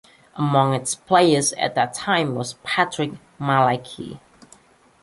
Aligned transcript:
Among 0.35 0.73
its 0.73 0.95
players 0.95 1.53
at 1.59 1.75
that 1.75 1.93
time 1.93 2.33
was 2.33 2.55
Patryk 2.65 3.19
Malecki. 3.39 4.19